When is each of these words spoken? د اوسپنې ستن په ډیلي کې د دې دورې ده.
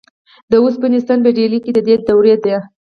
د 0.51 0.53
اوسپنې 0.63 0.99
ستن 1.05 1.17
په 1.25 1.29
ډیلي 1.37 1.59
کې 1.63 1.71
د 1.73 1.79
دې 1.87 1.95
دورې 2.07 2.35
ده. 2.43 2.57